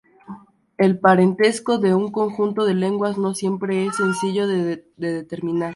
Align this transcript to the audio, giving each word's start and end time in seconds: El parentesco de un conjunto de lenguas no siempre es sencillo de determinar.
El 0.79 0.97
parentesco 0.97 1.77
de 1.77 1.93
un 1.93 2.11
conjunto 2.11 2.65
de 2.65 2.73
lenguas 2.73 3.19
no 3.19 3.35
siempre 3.35 3.85
es 3.85 3.97
sencillo 3.97 4.47
de 4.47 4.83
determinar. 4.97 5.69